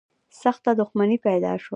[0.41, 1.69] سخته دښمني پیدا شوه